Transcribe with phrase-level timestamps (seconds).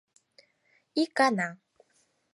[1.01, 1.49] Икана